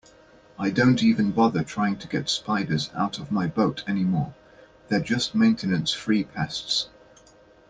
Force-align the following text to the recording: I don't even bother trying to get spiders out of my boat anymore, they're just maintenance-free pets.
I 0.57 0.71
don't 0.71 1.03
even 1.03 1.29
bother 1.29 1.63
trying 1.63 1.97
to 1.97 2.07
get 2.07 2.27
spiders 2.27 2.89
out 2.95 3.19
of 3.19 3.31
my 3.31 3.45
boat 3.45 3.83
anymore, 3.87 4.33
they're 4.89 4.99
just 4.99 5.35
maintenance-free 5.35 6.23
pets. 6.23 6.89